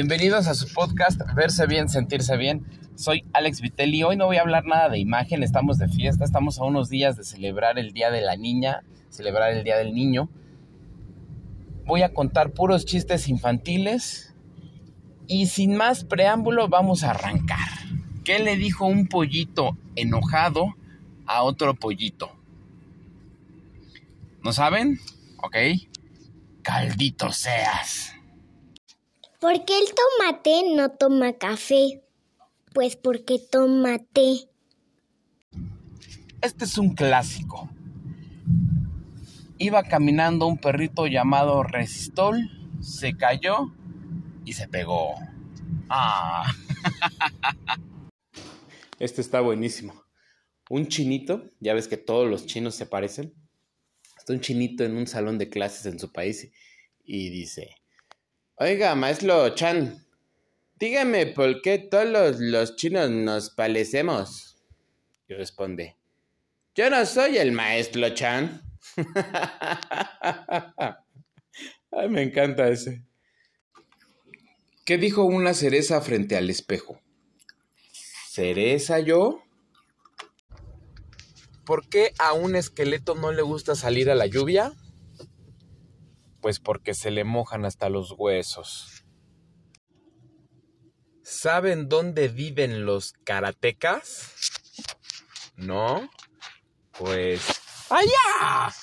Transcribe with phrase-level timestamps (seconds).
[0.00, 2.64] Bienvenidos a su podcast Verse Bien, Sentirse Bien.
[2.94, 4.04] Soy Alex Vitelli.
[4.04, 7.16] Hoy no voy a hablar nada de imagen, estamos de fiesta, estamos a unos días
[7.16, 10.28] de celebrar el Día de la Niña, celebrar el Día del Niño.
[11.84, 14.36] Voy a contar puros chistes infantiles
[15.26, 17.68] y sin más preámbulo vamos a arrancar.
[18.24, 20.76] ¿Qué le dijo un pollito enojado
[21.26, 22.30] a otro pollito?
[24.44, 25.00] ¿No saben?
[25.42, 25.56] Ok.
[26.62, 28.12] Caldito seas.
[29.40, 32.02] ¿Por qué el tomate no toma café?
[32.74, 34.48] Pues porque toma té.
[36.42, 37.70] Este es un clásico.
[39.58, 43.72] Iba caminando un perrito llamado Resistol, se cayó
[44.44, 45.14] y se pegó.
[45.88, 46.52] Ah.
[48.98, 50.04] Este está buenísimo.
[50.68, 53.32] Un chinito, ya ves que todos los chinos se parecen.
[54.18, 56.50] Está un chinito en un salón de clases en su país
[57.04, 57.76] y dice,
[58.60, 60.04] Oiga, maestro Chan,
[60.80, 64.56] dígame por qué todos los, chinos nos parecemos.
[65.28, 65.96] Y responde,
[66.74, 68.60] yo no soy el maestro Chan.
[71.92, 73.04] Ay, me encanta ese.
[74.84, 77.00] ¿Qué dijo una cereza frente al espejo?
[78.28, 79.40] ¿Cereza yo?
[81.64, 84.72] ¿Por qué a un esqueleto no le gusta salir a la lluvia?
[86.48, 89.04] Pues porque se le mojan hasta los huesos.
[91.20, 94.32] ¿Saben dónde viven los karatecas?
[95.58, 96.08] ¿No?
[96.98, 97.60] Pues...
[97.90, 98.74] ¡Allá!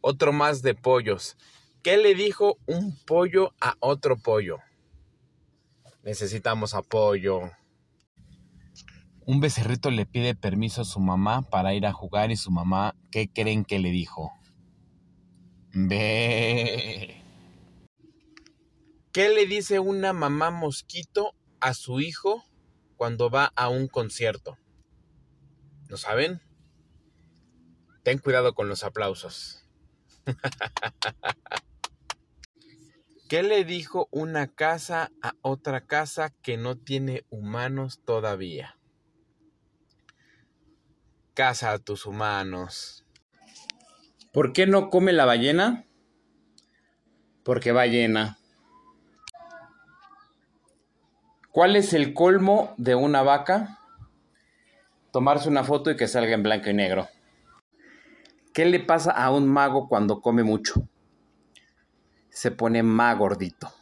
[0.00, 1.36] Otro más de pollos.
[1.82, 4.58] ¿Qué le dijo un pollo a otro pollo?
[6.04, 7.50] Necesitamos apoyo.
[9.26, 12.94] Un becerrito le pide permiso a su mamá para ir a jugar y su mamá,
[13.10, 14.30] ¿qué creen que le dijo?
[15.72, 17.22] ¿Qué
[19.14, 22.44] le dice una mamá mosquito a su hijo
[22.96, 24.58] cuando va a un concierto?
[25.88, 26.42] ¿Lo saben?
[28.02, 29.64] Ten cuidado con los aplausos.
[33.28, 38.76] ¿Qué le dijo una casa a otra casa que no tiene humanos todavía?
[41.34, 43.04] Casa a tus humanos.
[44.32, 45.84] ¿Por qué no come la ballena?
[47.42, 48.38] Porque ballena.
[51.50, 53.80] ¿Cuál es el colmo de una vaca?
[55.10, 57.08] Tomarse una foto y que salga en blanco y negro.
[58.54, 60.86] ¿Qué le pasa a un mago cuando come mucho?
[62.28, 63.72] Se pone más gordito.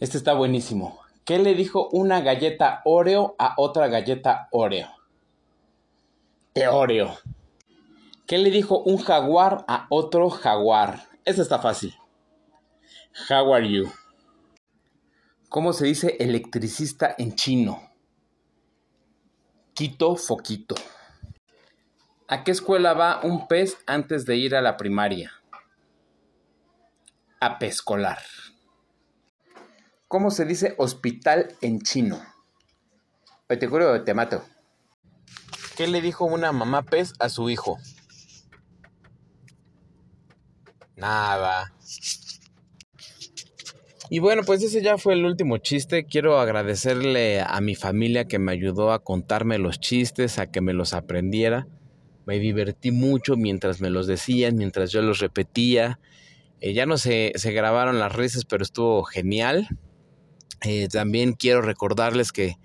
[0.00, 0.98] Este está buenísimo.
[1.26, 4.88] ¿Qué le dijo una galleta Oreo a otra galleta Oreo?
[6.54, 7.18] Te Oreo.
[8.32, 11.06] ¿Qué le dijo un jaguar a otro jaguar?
[11.26, 11.94] Eso está fácil.
[13.28, 13.92] How are you?
[15.50, 17.92] ¿Cómo se dice electricista en chino?
[19.74, 20.76] Quito foquito.
[22.26, 25.30] ¿A qué escuela va un pez antes de ir a la primaria?
[27.38, 28.22] A pescolar.
[30.08, 32.18] ¿Cómo se dice hospital en chino?
[33.46, 34.42] te juro, te mato.
[35.76, 37.76] ¿Qué le dijo una mamá pez a su hijo?
[41.02, 41.74] Nada.
[44.08, 46.04] Y bueno, pues ese ya fue el último chiste.
[46.04, 50.72] Quiero agradecerle a mi familia que me ayudó a contarme los chistes, a que me
[50.72, 51.66] los aprendiera.
[52.24, 55.98] Me divertí mucho mientras me los decían, mientras yo los repetía.
[56.60, 59.66] Eh, ya no se, se, grabaron las risas, pero estuvo genial.
[60.60, 62.58] Eh, también quiero recordarles que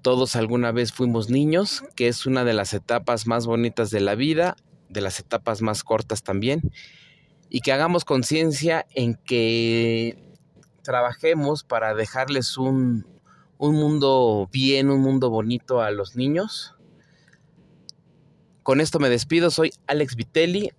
[0.00, 4.14] todos alguna vez fuimos niños, que es una de las etapas más bonitas de la
[4.14, 4.56] vida,
[4.88, 6.62] de las etapas más cortas también
[7.54, 10.16] y que hagamos conciencia en que
[10.82, 13.06] trabajemos para dejarles un,
[13.58, 16.74] un mundo bien, un mundo bonito a los niños.
[18.62, 20.72] Con esto me despido, soy Alex Vitelli.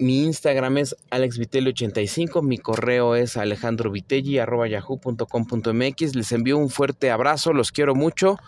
[0.00, 6.16] Mi Instagram es alexvitelli85, mi correo es alejandrovitelli.yahoo.com.mx.
[6.16, 8.40] Les envío un fuerte abrazo, los quiero mucho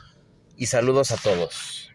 [0.56, 1.89] y saludos a todos.